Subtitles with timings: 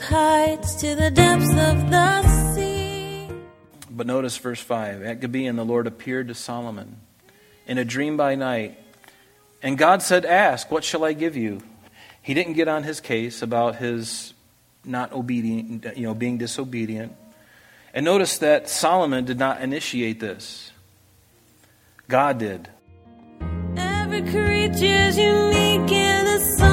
[0.00, 3.28] with heights to the depths of the sea.
[3.90, 5.02] But notice verse 5.
[5.02, 6.96] At Gibeon, the Lord appeared to Solomon
[7.66, 8.78] in a dream by night.
[9.62, 11.60] And God said, Ask, what shall I give you?
[12.22, 14.32] He didn't get on his case about his
[14.84, 17.14] not obedient, you know, being disobedient.
[17.92, 20.72] And notice that Solomon did not initiate this.
[22.08, 22.68] God did.
[23.76, 26.69] Every creature's unique in a song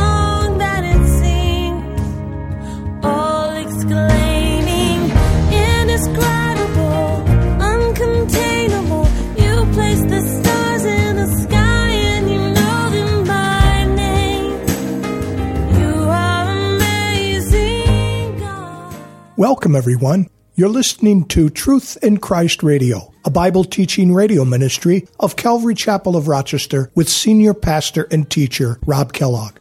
[19.37, 20.29] Welcome, everyone.
[20.55, 26.15] You're listening to Truth in Christ Radio, a Bible teaching radio ministry of Calvary Chapel
[26.15, 29.57] of Rochester with senior pastor and teacher Rob Kellogg.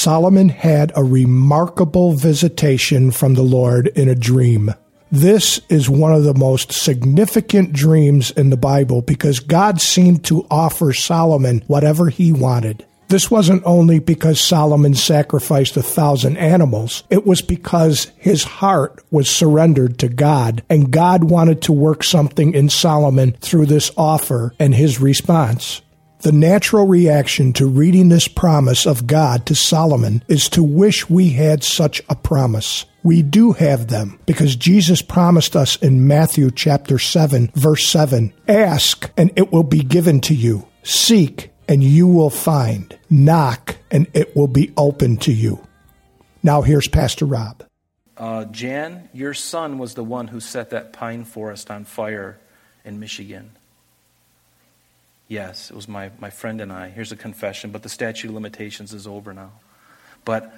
[0.00, 4.72] Solomon had a remarkable visitation from the Lord in a dream.
[5.12, 10.46] This is one of the most significant dreams in the Bible because God seemed to
[10.50, 12.86] offer Solomon whatever he wanted.
[13.08, 19.28] This wasn't only because Solomon sacrificed a thousand animals, it was because his heart was
[19.28, 24.74] surrendered to God, and God wanted to work something in Solomon through this offer and
[24.74, 25.82] his response.
[26.22, 31.30] The natural reaction to reading this promise of God to Solomon is to wish we
[31.30, 32.84] had such a promise.
[33.02, 39.10] We do have them because Jesus promised us in Matthew chapter 7 verse 7, ask
[39.16, 40.68] and it will be given to you.
[40.82, 42.98] Seek and you will find.
[43.08, 45.66] Knock and it will be open to you.
[46.42, 47.64] Now here's Pastor Rob.
[48.18, 52.38] Uh, Jan, your son was the one who set that pine forest on fire
[52.84, 53.52] in Michigan.
[55.30, 56.88] Yes, it was my, my friend and I.
[56.88, 59.52] Here's a confession, but the statute of limitations is over now.
[60.24, 60.52] But,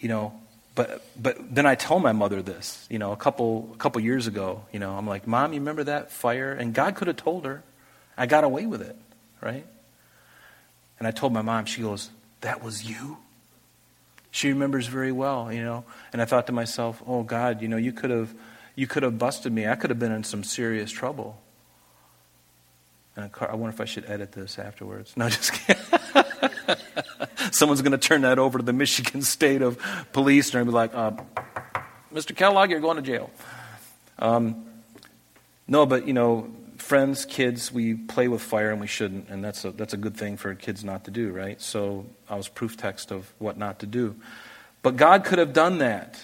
[0.00, 0.32] you know,
[0.74, 4.26] but, but then I told my mother this, you know, a couple, a couple years
[4.26, 4.64] ago.
[4.72, 6.52] You know, I'm like, Mom, you remember that fire?
[6.52, 7.62] And God could have told her.
[8.16, 8.96] I got away with it,
[9.42, 9.66] right?
[10.98, 12.08] And I told my mom, she goes,
[12.40, 13.18] That was you?
[14.30, 15.84] She remembers very well, you know.
[16.14, 18.34] And I thought to myself, Oh God, you know, you could have
[18.74, 19.68] you could have busted me.
[19.68, 21.42] I could have been in some serious trouble.
[23.16, 25.16] I wonder if I should edit this afterwards.
[25.16, 25.82] No, just kidding.
[27.52, 29.78] Someone's going to turn that over to the Michigan State of
[30.12, 31.12] Police and be like, uh,
[32.12, 32.34] Mr.
[32.34, 33.30] Kellogg, you're going to jail.
[34.18, 34.64] Um,
[35.68, 39.64] no, but, you know, friends, kids, we play with fire and we shouldn't, and that's
[39.64, 41.60] a, that's a good thing for kids not to do, right?
[41.60, 44.16] So I was proof text of what not to do.
[44.82, 46.20] But God could have done that.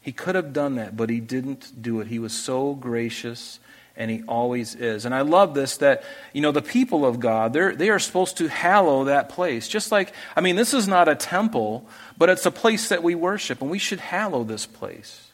[0.00, 2.06] He could have done that, but He didn't do it.
[2.06, 3.58] He was so gracious,
[4.00, 5.04] and He always is.
[5.04, 8.38] And I love this that, you know, the people of God, they're, they are supposed
[8.38, 9.68] to hallow that place.
[9.68, 13.14] Just like, I mean, this is not a temple, but it's a place that we
[13.14, 15.28] worship, and we should hallow this place.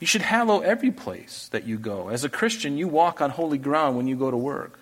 [0.00, 2.08] You should hallow every place that you go.
[2.08, 4.78] As a Christian, you walk on holy ground when you go to work.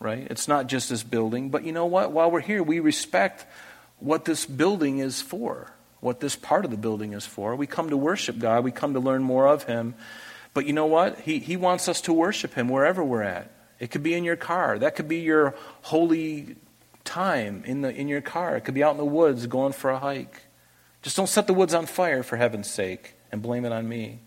[0.00, 0.26] Right?
[0.30, 2.12] It's not just this building, but you know what?
[2.12, 3.46] While we're here, we respect
[3.98, 7.56] what this building is for, what this part of the building is for.
[7.56, 9.94] We come to worship God, we come to learn more of Him.
[10.54, 11.20] But you know what?
[11.20, 13.50] He, he wants us to worship Him wherever we're at.
[13.80, 16.56] It could be in your car, that could be your holy
[17.02, 19.90] time in, the, in your car, it could be out in the woods going for
[19.90, 20.42] a hike.
[21.02, 24.20] Just don't set the woods on fire, for heaven's sake and blame it on me.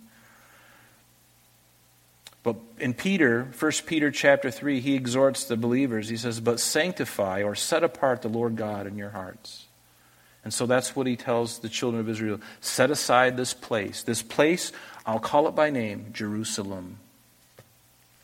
[2.43, 6.07] But in Peter, 1 Peter chapter 3, he exhorts the believers.
[6.07, 9.66] He says, But sanctify or set apart the Lord God in your hearts.
[10.47, 12.39] And so that's what he tells the children of Israel.
[12.61, 14.01] Set aside this place.
[14.03, 14.71] This place,
[15.05, 16.99] I'll call it by name, Jerusalem.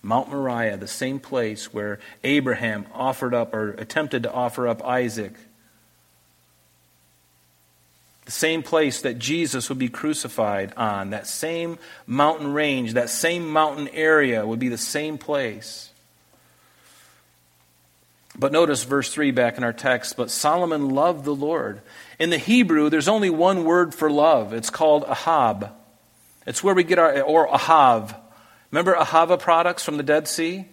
[0.01, 5.33] Mount Moriah, the same place where Abraham offered up or attempted to offer up Isaac
[8.23, 11.77] the same place that Jesus would be crucified on, that same
[12.07, 15.89] mountain range, that same mountain area would be the same place.
[18.37, 20.17] But notice verse 3 back in our text.
[20.17, 21.81] But Solomon loved the Lord.
[22.19, 24.53] In the Hebrew, there's only one word for love.
[24.53, 25.71] It's called ahab.
[26.45, 28.15] It's where we get our, or ahav.
[28.71, 30.65] Remember ahava products from the Dead Sea?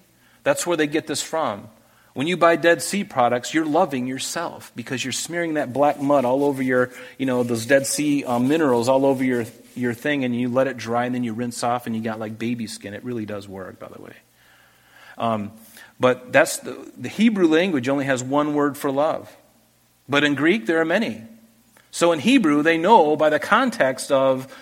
[0.43, 1.69] That's where they get this from.
[2.13, 6.25] When you buy Dead Sea products, you're loving yourself because you're smearing that black mud
[6.25, 9.45] all over your, you know, those Dead Sea um, minerals all over your,
[9.77, 12.19] your thing and you let it dry and then you rinse off and you got
[12.19, 12.95] like baby skin.
[12.95, 14.15] It really does work, by the way.
[15.19, 15.53] Um,
[16.01, 19.35] but that's the, the Hebrew language only has one word for love.
[20.11, 21.23] But in Greek, there are many.
[21.93, 24.53] So in Hebrew, they know by the context of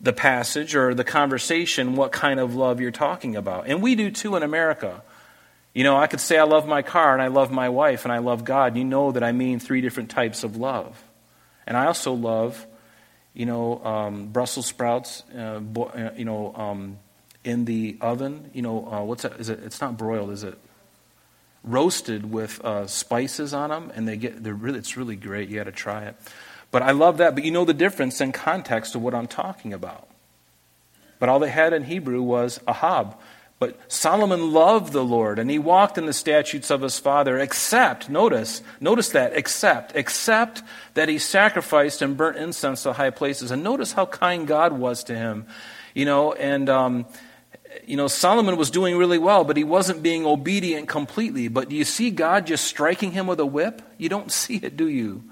[0.00, 3.68] the passage or the conversation what kind of love you're talking about.
[3.68, 5.02] And we do too in America.
[5.74, 8.12] You know, I could say I love my car and I love my wife and
[8.12, 8.76] I love God.
[8.76, 11.00] You know that I mean three different types of love.
[11.68, 12.66] And I also love,
[13.32, 16.98] you know, um, Brussels sprouts, uh, bo- uh, you know, um,
[17.44, 18.50] in the oven.
[18.54, 19.34] You know, uh, what's that?
[19.38, 19.60] Is it?
[19.64, 20.58] It's not broiled, is it?
[21.66, 24.42] Roasted with uh, spices on them, and they get.
[24.42, 24.78] They're really.
[24.78, 25.48] It's really great.
[25.48, 26.14] You got to try it.
[26.70, 27.34] But I love that.
[27.34, 30.08] But you know the difference in context of what I'm talking about.
[31.18, 33.16] But all they had in Hebrew was ahab.
[33.58, 38.10] But Solomon loved the Lord, and he walked in the statutes of his father, except,
[38.10, 43.50] notice, notice that, except, except that he sacrificed and burnt incense to high places.
[43.50, 45.46] And notice how kind God was to him.
[45.94, 47.06] You know, and, um,
[47.86, 51.48] you know, Solomon was doing really well, but he wasn't being obedient completely.
[51.48, 53.82] But do you see God just striking him with a whip?
[53.96, 55.22] You don't see it, do you?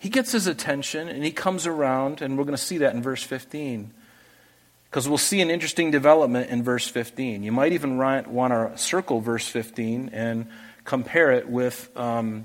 [0.00, 3.02] He gets his attention and he comes around, and we're going to see that in
[3.02, 3.92] verse 15.
[4.88, 7.44] Because we'll see an interesting development in verse 15.
[7.44, 10.48] You might even want to circle verse 15 and
[10.84, 12.44] compare it with um,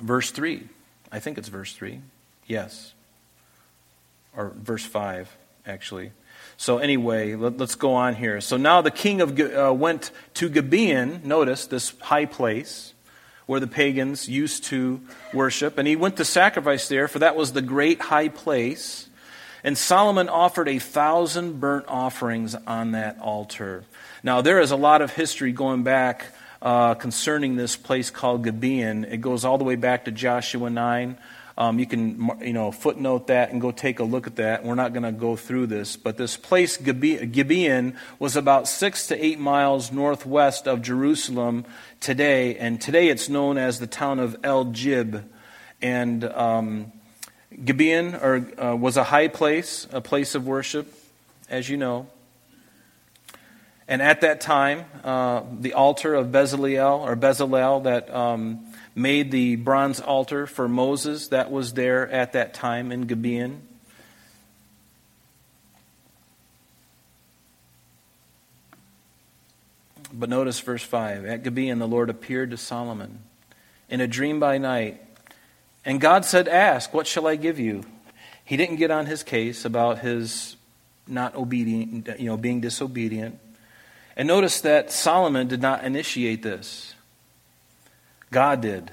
[0.00, 0.66] verse 3.
[1.12, 2.00] I think it's verse 3.
[2.46, 2.94] Yes.
[4.34, 5.36] Or verse 5,
[5.66, 6.12] actually.
[6.60, 8.38] So, anyway, let, us go on here.
[8.42, 12.92] So now the king of uh, went to Gibeon, notice this high place
[13.46, 15.00] where the pagans used to
[15.32, 19.08] worship, and he went to sacrifice there, for that was the great high place.
[19.64, 23.84] And Solomon offered a thousand burnt offerings on that altar.
[24.22, 26.26] Now, there is a lot of history going back
[26.60, 29.04] uh, concerning this place called Gibeon.
[29.04, 31.16] It goes all the way back to Joshua 9.
[31.58, 34.64] Um, you can you know footnote that and go take a look at that.
[34.64, 39.24] We're not going to go through this, but this place Gibeon was about six to
[39.24, 41.64] eight miles northwest of Jerusalem
[42.00, 45.28] today, and today it's known as the town of El Jib.
[45.82, 46.92] And um,
[47.64, 50.92] Gibeon or, uh, was a high place, a place of worship,
[51.48, 52.06] as you know.
[53.88, 59.56] And at that time, uh, the altar of Bezalel or Bezalel that um, made the
[59.56, 63.62] bronze altar for Moses, that was there at that time in Gibeon.
[70.12, 71.24] But notice verse 5.
[71.24, 73.20] At Gibeon, the Lord appeared to Solomon
[73.88, 75.00] in a dream by night
[75.84, 77.84] and God said, Ask, what shall I give you?
[78.44, 80.56] He didn't get on his case about his
[81.06, 83.38] not obedient, you know, being disobedient.
[84.16, 86.94] And notice that Solomon did not initiate this.
[88.30, 88.92] God did.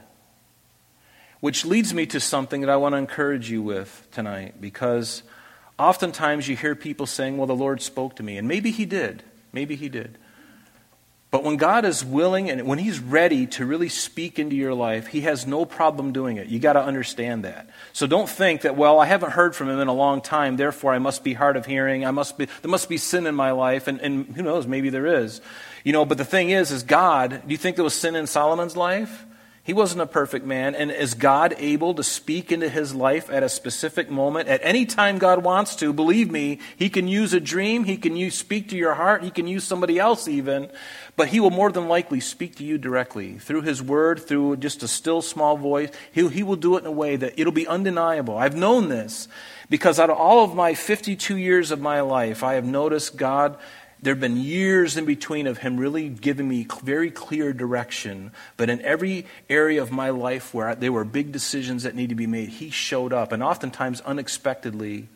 [1.39, 5.22] Which leads me to something that I want to encourage you with tonight because
[5.78, 8.38] oftentimes you hear people saying, Well, the Lord spoke to me.
[8.38, 9.24] And maybe He did.
[9.54, 10.18] Maybe He did.
[11.38, 15.06] But when God is willing and when He's ready to really speak into your life,
[15.06, 16.48] He has no problem doing it.
[16.48, 17.69] You got to understand that.
[17.94, 20.95] So don't think that, well, I haven't heard from Him in a long time, therefore
[20.95, 22.07] I must be hard of hearing.
[22.07, 23.88] I must be, there must be sin in my life.
[23.88, 25.39] And, and who knows, maybe there is.
[25.84, 28.25] You know, but the thing is, is God, do you think there was sin in
[28.25, 29.28] Solomon's life?
[29.68, 30.75] He wasn't a perfect man.
[30.75, 34.48] And is God able to speak into his life at a specific moment?
[34.48, 38.16] At any time God wants to, believe me, he can use a dream, he can
[38.16, 40.69] use speak to your heart, he can use somebody else even,
[41.18, 44.84] but he will more than likely speak to you directly through his word, through just
[44.84, 45.89] a still small voice.
[46.13, 48.38] He, he will do it in a way that it'll be undeniable.
[48.38, 49.27] I've known this
[49.70, 53.58] because out of all of my 52 years of my life, I have noticed God
[54.01, 58.32] there have been years in between of him really giving me very clear direction.
[58.56, 62.16] But in every area of my life where there were big decisions that need to
[62.16, 65.08] be made, he showed up, and oftentimes unexpectedly,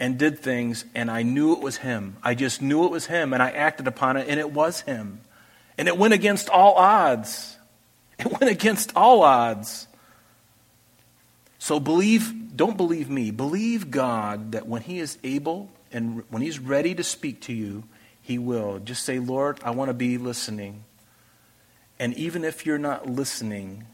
[0.00, 2.16] and did things, and I knew it was him.
[2.22, 5.20] I just knew it was him, and I acted upon it, and it was him.
[5.76, 7.56] And it went against all odds.
[8.18, 9.86] It went against all odds.
[11.60, 13.30] So believe, don't believe me.
[13.30, 17.84] Believe God that when He is able and when He's ready to speak to you,
[18.28, 18.78] he will.
[18.78, 20.84] Just say, Lord, I want to be listening.
[21.98, 23.86] And even if you're not listening,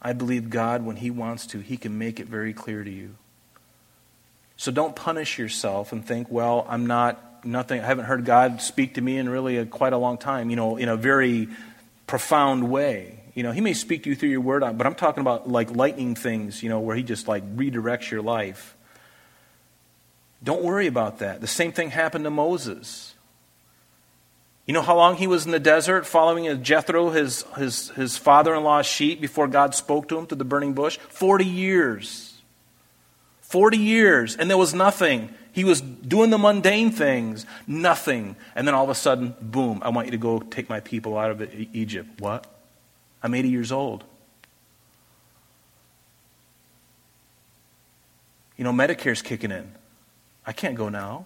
[0.00, 3.16] I believe God, when He wants to, He can make it very clear to you.
[4.56, 8.94] So don't punish yourself and think, well, I'm not, nothing, I haven't heard God speak
[8.94, 11.48] to me in really a, quite a long time, you know, in a very
[12.06, 13.18] profound way.
[13.34, 15.72] You know, He may speak to you through your word, but I'm talking about like
[15.72, 18.76] lightning things, you know, where He just like redirects your life.
[20.44, 21.40] Don't worry about that.
[21.40, 23.16] The same thing happened to Moses.
[24.68, 28.54] You know how long he was in the desert following Jethro, his, his, his father
[28.54, 30.98] in law's sheep, before God spoke to him through the burning bush?
[31.08, 32.38] 40 years.
[33.40, 35.34] 40 years, and there was nothing.
[35.52, 38.36] He was doing the mundane things, nothing.
[38.54, 41.16] And then all of a sudden, boom, I want you to go take my people
[41.16, 42.20] out of Egypt.
[42.20, 42.46] What?
[43.22, 44.04] I'm 80 years old.
[48.58, 49.72] You know, Medicare's kicking in.
[50.44, 51.24] I can't go now.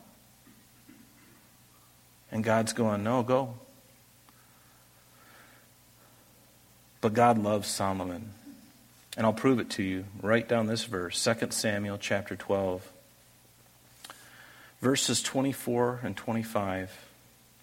[2.32, 3.54] And God's going, No, go.
[7.00, 8.30] But God loves Solomon.
[9.16, 10.06] And I'll prove it to you.
[10.22, 12.90] Write down this verse, 2 Samuel chapter 12,
[14.80, 16.90] verses 24 and 25.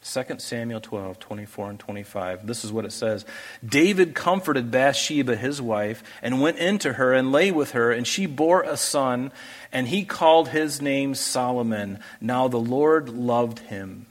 [0.03, 2.47] 2 Samuel 12, 24 and 25.
[2.47, 3.25] This is what it says
[3.65, 8.25] David comforted Bathsheba, his wife, and went into her and lay with her, and she
[8.25, 9.31] bore a son,
[9.71, 11.99] and he called his name Solomon.
[12.21, 14.05] Now the Lord loved him.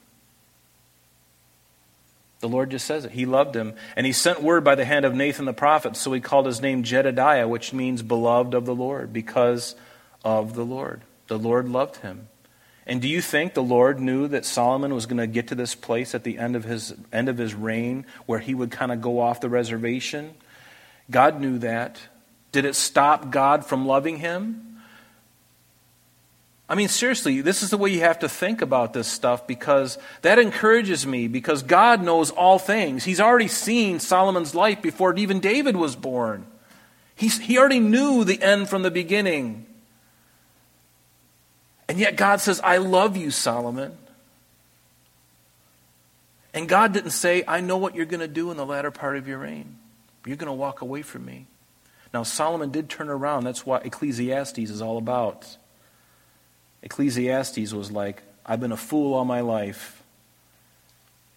[2.40, 3.12] The Lord just says it.
[3.12, 3.75] He loved him.
[3.97, 6.62] And he sent word by the hand of Nathan the prophet, so he called his
[6.62, 9.75] name Jedediah, which means beloved of the Lord, because
[10.25, 11.02] of the Lord.
[11.26, 12.28] The Lord loved him.
[12.87, 15.75] And do you think the Lord knew that Solomon was going to get to this
[15.75, 19.02] place at the end of his end of his reign where he would kind of
[19.02, 20.35] go off the reservation?
[21.11, 22.00] God knew that.
[22.50, 24.67] Did it stop God from loving him?
[26.68, 29.96] I mean, seriously, this is the way you have to think about this stuff because
[30.20, 33.04] that encourages me because God knows all things.
[33.04, 36.46] He's already seen Solomon's life before even David was born.
[37.14, 39.64] He's, he already knew the end from the beginning.
[41.88, 43.96] And yet God says, I love you, Solomon.
[46.52, 49.16] And God didn't say, I know what you're going to do in the latter part
[49.16, 49.78] of your reign.
[50.26, 51.46] You're going to walk away from me.
[52.12, 53.44] Now, Solomon did turn around.
[53.44, 55.56] That's what Ecclesiastes is all about.
[56.82, 60.02] Ecclesiastes was like, I've been a fool all my life.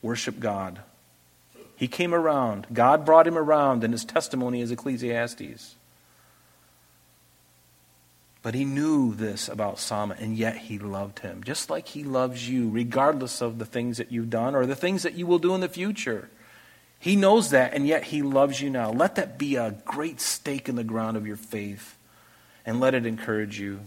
[0.01, 0.79] Worship God.
[1.75, 2.67] He came around.
[2.71, 5.75] God brought him around, and his testimony is Ecclesiastes.
[8.43, 12.49] But he knew this about Solomon, and yet he loved him, just like he loves
[12.49, 15.53] you, regardless of the things that you've done or the things that you will do
[15.53, 16.29] in the future.
[16.99, 18.91] He knows that, and yet he loves you now.
[18.91, 21.97] Let that be a great stake in the ground of your faith,
[22.65, 23.81] and let it encourage you.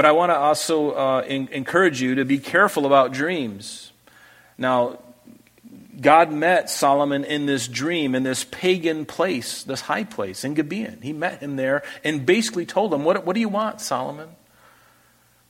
[0.00, 3.92] But I want to also uh, in- encourage you to be careful about dreams.
[4.56, 4.98] Now,
[6.00, 11.00] God met Solomon in this dream, in this pagan place, this high place in Gibeon.
[11.02, 14.30] He met him there and basically told him, What, what do you want, Solomon?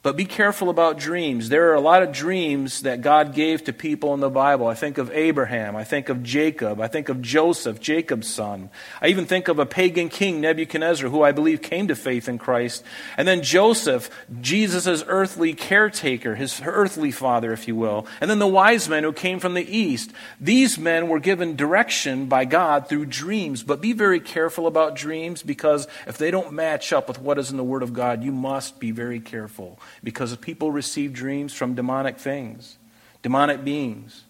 [0.02, 1.50] But be careful about dreams.
[1.50, 4.66] There are a lot of dreams that God gave to people in the Bible.
[4.66, 5.76] I think of Abraham.
[5.76, 6.80] I think of Jacob.
[6.80, 8.71] I think of Joseph, Jacob's son.
[9.02, 12.38] I even think of a pagan king, Nebuchadnezzar, who I believe came to faith in
[12.38, 12.83] Christ.
[13.19, 14.09] And then Joseph,
[14.40, 18.07] Jesus' earthly caretaker, his earthly father, if you will.
[18.23, 20.12] And then the wise men who came from the east.
[20.40, 23.62] These men were given direction by God through dreams.
[23.62, 27.50] But be very careful about dreams because if they don't match up with what is
[27.50, 31.75] in the Word of God, you must be very careful because people receive dreams from
[31.75, 32.78] demonic things,
[33.23, 34.25] demonic beings,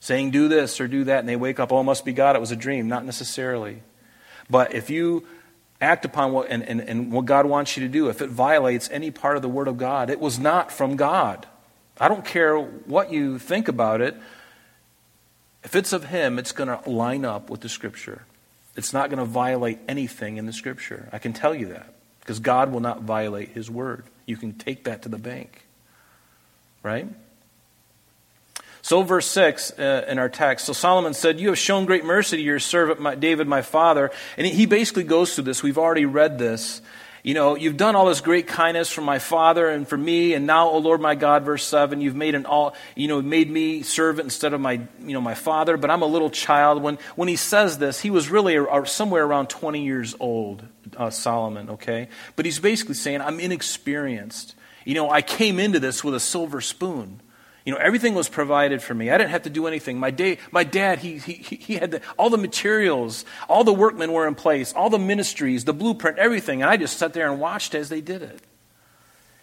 [0.00, 2.36] saying, do this or do that, and they wake up, oh, it must be God,
[2.36, 2.88] it was a dream.
[2.88, 3.82] Not necessarily.
[4.50, 5.26] But if you
[5.80, 8.88] act upon what, and, and, and what God wants you to do, if it violates
[8.90, 11.46] any part of the Word of God, it was not from God.
[12.00, 14.16] I don't care what you think about it.
[15.64, 18.24] If it's of Him, it's going to line up with the Scripture.
[18.76, 21.08] It's not going to violate anything in the Scripture.
[21.12, 24.04] I can tell you that because God will not violate His Word.
[24.28, 25.66] You can take that to the bank.
[26.82, 27.08] Right?
[28.82, 30.66] So, verse 6 uh, in our text.
[30.66, 34.10] So, Solomon said, You have shown great mercy to your servant my, David, my father.
[34.36, 35.62] And he basically goes through this.
[35.62, 36.82] We've already read this.
[37.22, 40.46] You know, you've done all this great kindness for my father and for me, and
[40.46, 43.82] now, O Lord my God, verse 7, you've made an all, you know, made me
[43.82, 46.80] servant instead of my, you know, my father, but I'm a little child.
[46.80, 48.56] When, when he says this, he was really
[48.86, 50.62] somewhere around 20 years old,
[50.96, 52.08] uh, Solomon, okay?
[52.36, 54.54] But he's basically saying, I'm inexperienced.
[54.84, 57.20] You know, I came into this with a silver spoon.
[57.64, 59.10] You know, everything was provided for me.
[59.10, 59.98] I didn't have to do anything.
[59.98, 64.12] My, day, my dad, he, he, he had the, all the materials, all the workmen
[64.12, 66.62] were in place, all the ministries, the blueprint, everything.
[66.62, 68.40] And I just sat there and watched as they did it.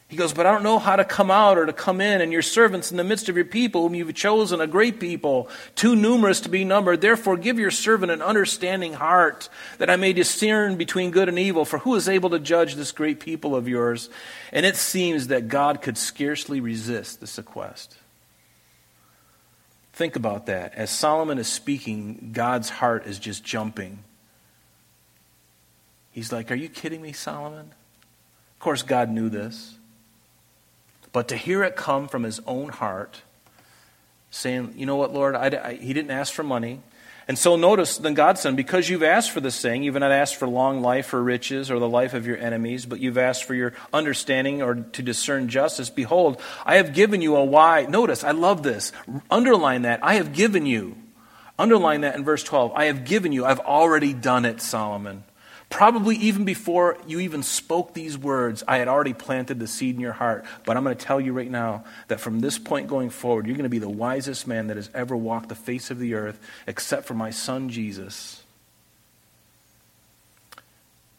[0.07, 2.31] He goes, But I don't know how to come out or to come in, and
[2.31, 5.95] your servants in the midst of your people, whom you've chosen, a great people, too
[5.95, 7.01] numerous to be numbered.
[7.01, 11.65] Therefore, give your servant an understanding heart, that I may discern between good and evil.
[11.65, 14.09] For who is able to judge this great people of yours?
[14.51, 17.97] And it seems that God could scarcely resist this request.
[19.93, 20.75] Think about that.
[20.75, 24.03] As Solomon is speaking, God's heart is just jumping.
[26.11, 27.71] He's like, Are you kidding me, Solomon?
[28.53, 29.77] Of course, God knew this.
[31.15, 33.21] But to hear it come from his own heart,
[34.31, 36.81] saying, You know what, Lord, I, I, he didn't ask for money.
[37.25, 40.35] And so notice, then God said, Because you've asked for this thing, you've not asked
[40.35, 43.55] for long life or riches or the life of your enemies, but you've asked for
[43.55, 45.89] your understanding or to discern justice.
[45.89, 47.87] Behold, I have given you a wise.
[47.87, 48.91] Notice, I love this.
[49.31, 50.01] Underline that.
[50.03, 50.97] I have given you.
[51.57, 52.73] Underline that in verse 12.
[52.75, 53.45] I have given you.
[53.45, 55.23] I've already done it, Solomon.
[55.69, 60.01] Probably even before you even spoke these words, I had already planted the seed in
[60.01, 60.45] your heart.
[60.65, 63.57] But I'm going to tell you right now that from this point going forward, you're
[63.57, 66.39] going to be the wisest man that has ever walked the face of the earth,
[66.67, 68.43] except for my son Jesus.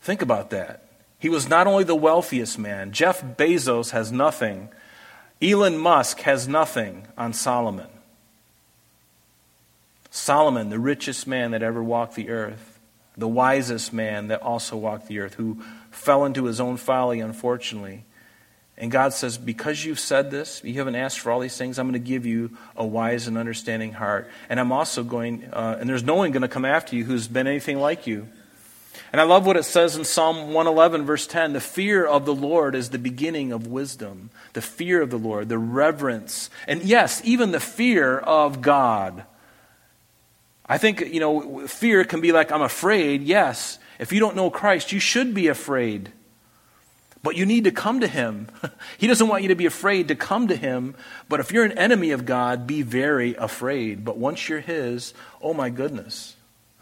[0.00, 0.84] Think about that.
[1.18, 4.68] He was not only the wealthiest man, Jeff Bezos has nothing,
[5.42, 7.88] Elon Musk has nothing on Solomon.
[10.10, 12.75] Solomon, the richest man that ever walked the earth,
[13.16, 18.04] the wisest man that also walked the earth, who fell into his own folly, unfortunately.
[18.78, 21.86] And God says, Because you've said this, you haven't asked for all these things, I'm
[21.86, 24.28] going to give you a wise and understanding heart.
[24.48, 27.28] And I'm also going, uh, and there's no one going to come after you who's
[27.28, 28.28] been anything like you.
[29.12, 32.34] And I love what it says in Psalm 111, verse 10 the fear of the
[32.34, 34.30] Lord is the beginning of wisdom.
[34.52, 39.24] The fear of the Lord, the reverence, and yes, even the fear of God.
[40.68, 43.22] I think, you know, fear can be like, I'm afraid.
[43.22, 43.78] Yes.
[43.98, 46.12] If you don't know Christ, you should be afraid.
[47.22, 48.48] But you need to come to Him.
[48.98, 50.94] he doesn't want you to be afraid to come to Him.
[51.28, 54.04] But if you're an enemy of God, be very afraid.
[54.04, 56.36] But once you're His, oh my goodness.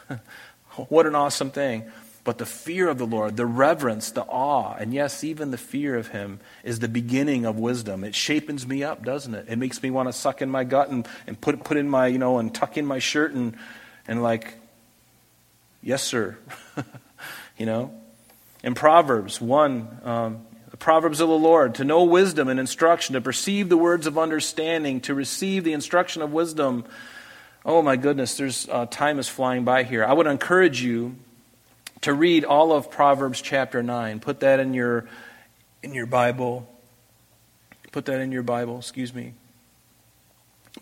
[0.88, 1.90] what an awesome thing.
[2.24, 5.94] But the fear of the Lord, the reverence, the awe, and yes, even the fear
[5.94, 8.02] of Him is the beginning of wisdom.
[8.02, 9.44] It shapens me up, doesn't it?
[9.46, 12.06] It makes me want to suck in my gut and, and put, put in my,
[12.06, 13.54] you know, and tuck in my shirt and,
[14.08, 14.54] and like,
[15.82, 16.38] yes, sir.
[17.58, 17.92] you know?
[18.62, 23.20] In Proverbs 1, um, the Proverbs of the Lord, to know wisdom and instruction, to
[23.20, 26.86] perceive the words of understanding, to receive the instruction of wisdom.
[27.66, 30.02] Oh my goodness, there's uh, time is flying by here.
[30.02, 31.16] I would encourage you
[32.04, 34.20] to read all of Proverbs chapter 9.
[34.20, 35.08] Put that in your
[35.82, 36.68] in your Bible.
[37.92, 39.32] Put that in your Bible, excuse me.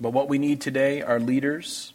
[0.00, 1.91] But what we need today are leaders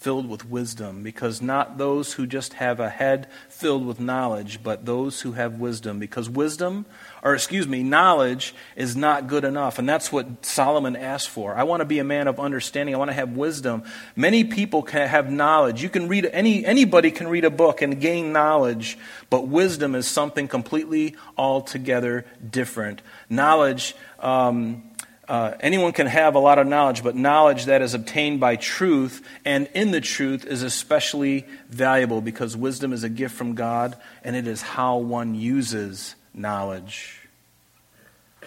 [0.00, 4.86] filled with wisdom, because not those who just have a head filled with knowledge, but
[4.86, 5.98] those who have wisdom.
[5.98, 6.86] Because wisdom,
[7.22, 9.78] or excuse me, knowledge is not good enough.
[9.78, 11.54] And that's what Solomon asked for.
[11.54, 12.94] I want to be a man of understanding.
[12.94, 13.82] I want to have wisdom.
[14.16, 15.82] Many people can have knowledge.
[15.82, 18.96] You can read, any, anybody can read a book and gain knowledge,
[19.28, 23.02] but wisdom is something completely altogether different.
[23.28, 24.89] Knowledge, um,
[25.30, 29.24] uh, anyone can have a lot of knowledge, but knowledge that is obtained by truth
[29.44, 34.34] and in the truth is especially valuable because wisdom is a gift from God and
[34.34, 37.28] it is how one uses knowledge.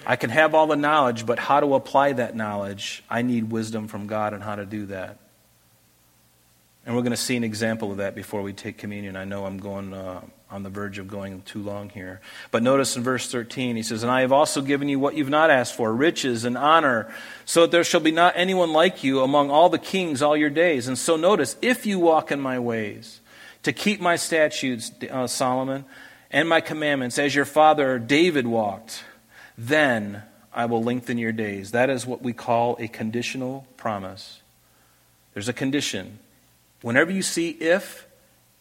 [0.05, 3.87] I can have all the knowledge, but how to apply that knowledge, I need wisdom
[3.87, 5.19] from God on how to do that.
[6.85, 9.15] And we're going to see an example of that before we take communion.
[9.15, 12.21] I know I'm going uh, on the verge of going too long here.
[12.51, 15.29] But notice in verse 13, he says, And I have also given you what you've
[15.29, 17.11] not asked for riches and honor,
[17.45, 20.51] so that there shall be not anyone like you among all the kings all your
[20.51, 20.87] days.
[20.87, 23.19] And so notice, if you walk in my ways,
[23.63, 25.85] to keep my statutes, uh, Solomon,
[26.29, 29.03] and my commandments, as your father David walked,
[29.57, 31.71] then I will lengthen your days.
[31.71, 34.41] That is what we call a conditional promise.
[35.33, 36.19] There's a condition.
[36.81, 38.05] Whenever you see if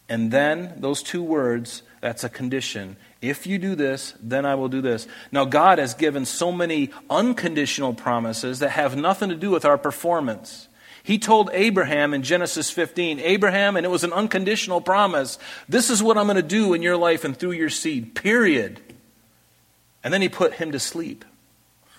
[0.09, 2.97] and then, those two words, that's a condition.
[3.21, 5.07] If you do this, then I will do this.
[5.31, 9.77] Now, God has given so many unconditional promises that have nothing to do with our
[9.77, 10.67] performance.
[11.03, 16.03] He told Abraham in Genesis 15, Abraham, and it was an unconditional promise, this is
[16.03, 18.81] what I'm going to do in your life and through your seed, period.
[20.03, 21.23] And then he put him to sleep.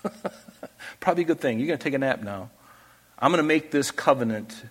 [0.99, 1.59] Probably a good thing.
[1.59, 2.51] You're going to take a nap now.
[3.17, 4.63] I'm going to make this covenant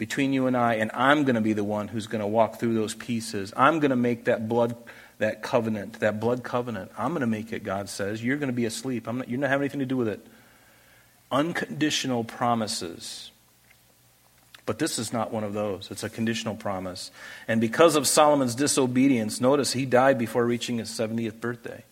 [0.00, 2.58] between you and I, and I'm going to be the one who's going to walk
[2.58, 3.52] through those pieces.
[3.54, 4.74] I'm going to make that blood,
[5.18, 6.90] that covenant, that blood covenant.
[6.96, 8.24] I'm going to make it, God says.
[8.24, 9.06] You're going to be asleep.
[9.06, 10.26] I'm not, you're not having anything to do with it.
[11.30, 13.30] Unconditional promises.
[14.64, 15.90] But this is not one of those.
[15.90, 17.10] It's a conditional promise.
[17.46, 21.84] And because of Solomon's disobedience, notice he died before reaching his 70th birthday.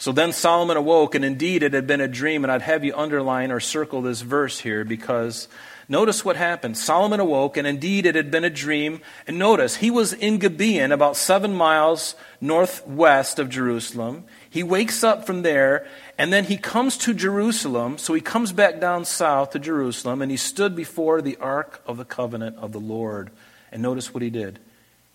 [0.00, 2.42] So then Solomon awoke, and indeed it had been a dream.
[2.42, 5.46] And I'd have you underline or circle this verse here because
[5.90, 6.78] notice what happened.
[6.78, 9.02] Solomon awoke, and indeed it had been a dream.
[9.26, 14.24] And notice, he was in Gibeon, about seven miles northwest of Jerusalem.
[14.48, 15.86] He wakes up from there,
[16.16, 17.98] and then he comes to Jerusalem.
[17.98, 21.98] So he comes back down south to Jerusalem, and he stood before the ark of
[21.98, 23.28] the covenant of the Lord.
[23.70, 24.60] And notice what he did.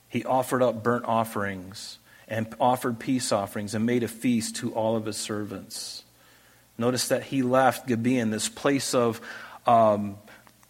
[0.10, 4.96] He offered up burnt offerings and offered peace offerings and made a feast to all
[4.96, 6.04] of his servants.
[6.78, 9.22] Notice that he left Gibeon, this place of
[9.66, 10.18] um,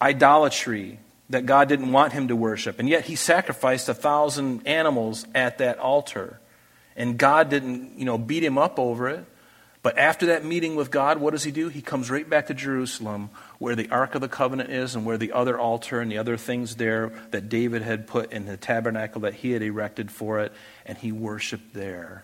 [0.02, 2.80] idolatry that God didn't want him to worship.
[2.80, 6.39] And yet he sacrificed a thousand animals at that altar.
[6.96, 9.26] And God didn't, you know, beat him up over it.
[9.86, 11.69] But after that meeting with God, what does he do?
[11.69, 15.19] He comes right back to Jerusalem where the Ark of the Covenant is and where
[15.19, 19.21] the other altar and the other things there that David had put in the tabernacle
[19.21, 20.54] that he had erected for it,
[20.88, 22.24] and he worshiped there.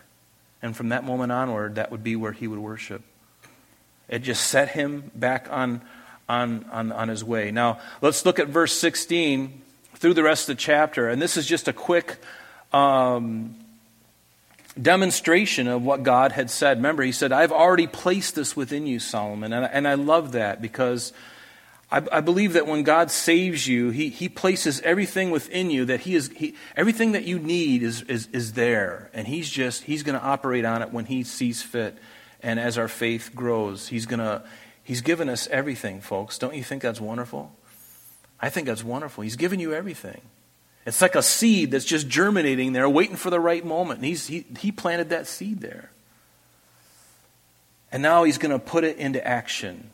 [0.64, 3.04] And from that moment onward, that would be where he would worship.
[4.10, 5.84] It just set him back on,
[6.28, 7.52] on, on, on his way.
[7.52, 9.62] Now, let's look at verse 16
[9.98, 11.10] through the rest of the chapter.
[11.10, 12.18] And this is just a quick
[12.74, 13.54] um,
[14.80, 16.78] demonstration of what God had said.
[16.78, 19.54] Remember, he said, I've already placed this within you, Solomon.
[19.54, 21.14] And, and I love that because
[21.92, 26.02] I, I, believe that when God saves you, he, he places everything within you that
[26.02, 29.10] he is, he, everything that you need is, is, is there.
[29.14, 31.98] And he's just, he's going to operate on it when he sees fit.
[32.42, 34.44] And as our faith grows, he's going to,
[34.84, 36.38] he's given us everything, folks.
[36.38, 37.54] Don't you think that's wonderful?
[38.40, 39.24] I think that's wonderful.
[39.24, 40.22] He's given you everything.
[40.86, 44.00] It's like a seed that's just germinating there, waiting for the right moment.
[44.00, 45.92] And he's, he, he planted that seed there.
[47.92, 49.90] And now he's going to put it into action.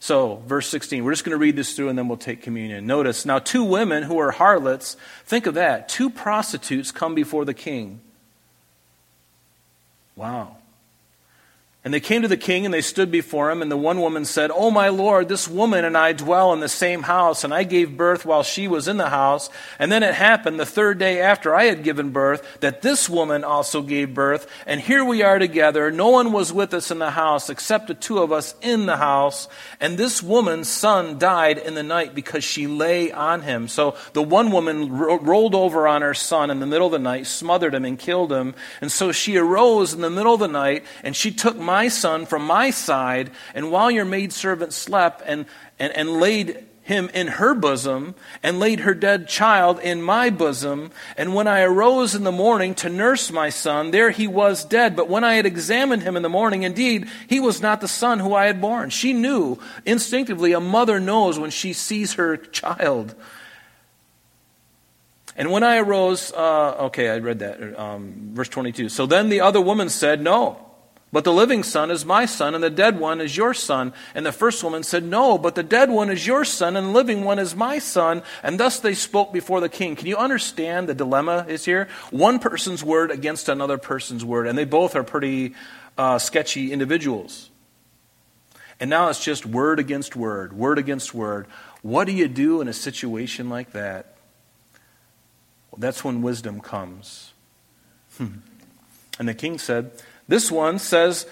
[0.00, 2.86] So, verse 16, we're just going to read this through and then we'll take communion.
[2.86, 5.88] Notice, now two women who are harlots, think of that.
[5.88, 8.00] Two prostitutes come before the king.
[10.14, 10.57] Wow.
[11.88, 13.62] And they came to the king and they stood before him.
[13.62, 16.68] And the one woman said, Oh, my lord, this woman and I dwell in the
[16.68, 19.48] same house, and I gave birth while she was in the house.
[19.78, 23.42] And then it happened the third day after I had given birth that this woman
[23.42, 24.46] also gave birth.
[24.66, 25.90] And here we are together.
[25.90, 28.98] No one was with us in the house except the two of us in the
[28.98, 29.48] house.
[29.80, 33.66] And this woman's son died in the night because she lay on him.
[33.66, 36.98] So the one woman ro- rolled over on her son in the middle of the
[36.98, 38.54] night, smothered him, and killed him.
[38.82, 42.26] And so she arose in the middle of the night and she took my son
[42.26, 45.46] from my side, and while your maidservant slept, and,
[45.78, 50.90] and, and laid him in her bosom, and laid her dead child in my bosom.
[51.18, 54.96] And when I arose in the morning to nurse my son, there he was dead.
[54.96, 58.20] But when I had examined him in the morning, indeed, he was not the son
[58.20, 58.88] who I had born.
[58.88, 63.14] She knew instinctively, a mother knows when she sees her child.
[65.36, 68.88] And when I arose, uh, okay, I read that, um, verse 22.
[68.88, 70.67] So then the other woman said, No.
[71.10, 73.94] But the living son is my son, and the dead one is your son.
[74.14, 76.90] And the first woman said, No, but the dead one is your son, and the
[76.90, 78.22] living one is my son.
[78.42, 79.96] And thus they spoke before the king.
[79.96, 81.88] Can you understand the dilemma is here?
[82.10, 85.54] One person's word against another person's word, and they both are pretty
[85.96, 87.48] uh, sketchy individuals.
[88.78, 91.46] And now it's just word against word, word against word.
[91.80, 94.16] What do you do in a situation like that?
[95.70, 97.32] Well, that's when wisdom comes.
[98.18, 98.40] Hmm.
[99.18, 99.90] And the king said,
[100.28, 101.26] this one says,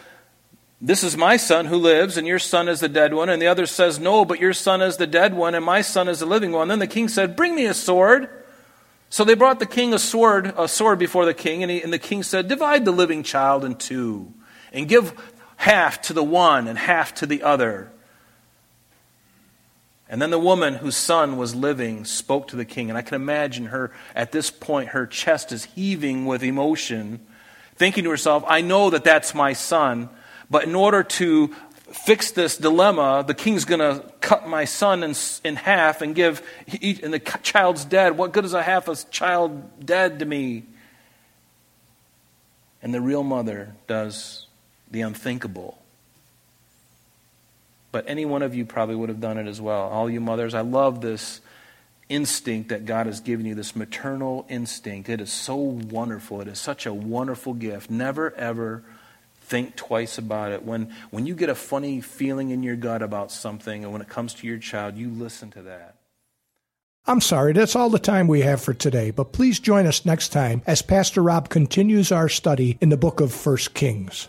[0.81, 3.29] This is my son who lives, and your son is the dead one.
[3.29, 6.09] And the other says, No, but your son is the dead one, and my son
[6.09, 6.69] is the living one.
[6.69, 8.29] Then the king said, Bring me a sword.
[9.09, 11.93] So they brought the king a sword, a sword before the king, and, he, and
[11.93, 14.33] the king said, Divide the living child in two,
[14.73, 15.15] and give
[15.57, 17.93] half to the one and half to the other.
[20.09, 22.91] And then the woman whose son was living spoke to the king.
[22.91, 27.27] And I can imagine her, at this point, her chest is heaving with emotion
[27.77, 30.09] thinking to herself, I know that that's my son,
[30.51, 31.55] but in order to
[31.93, 36.43] fix this dilemma, the king's going to cut my son in, in half and give,
[36.83, 38.19] and the child's dead.
[38.19, 40.65] What good is a half a child dead to me?
[42.83, 44.47] And the real mother does
[44.91, 45.79] the unthinkable.
[47.93, 49.89] But any one of you probably would have done it as well.
[49.89, 51.41] All you mothers, I love this
[52.09, 55.09] instinct that God has given you, this maternal instinct.
[55.09, 56.41] It is so wonderful.
[56.41, 57.91] It is such a wonderful gift.
[57.91, 58.85] Never, ever
[59.41, 60.65] think twice about it.
[60.65, 64.09] When, when you get a funny feeling in your gut about something, and when it
[64.09, 65.97] comes to your child, you listen to that.
[67.09, 70.31] I'm sorry, that's all the time we have for today, but please join us next
[70.31, 74.29] time as Pastor Rob continues our study in the book of First Kings.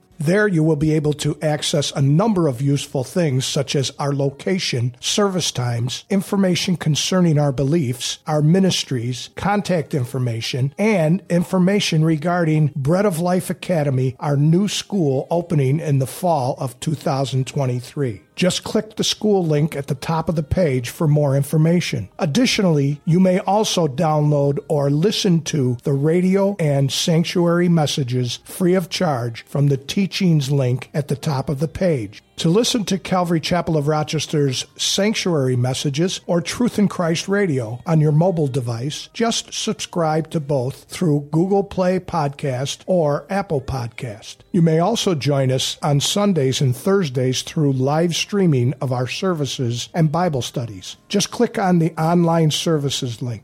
[0.21, 4.13] There you will be able to access a number of useful things such as our
[4.13, 13.07] location, service times, information concerning our beliefs, our ministries, contact information, and information regarding Bread
[13.07, 18.21] of Life Academy, our new school opening in the fall of 2023.
[18.35, 22.09] Just click the school link at the top of the page for more information.
[22.17, 28.89] Additionally, you may also download or listen to the radio and sanctuary messages free of
[28.89, 32.23] charge from the teachings link at the top of the page.
[32.41, 38.01] To listen to Calvary Chapel of Rochester's sanctuary messages or Truth in Christ Radio on
[38.01, 44.37] your mobile device, just subscribe to both through Google Play Podcast or Apple Podcast.
[44.51, 49.89] You may also join us on Sundays and Thursdays through live streaming of our services
[49.93, 50.97] and Bible studies.
[51.09, 53.43] Just click on the online services link.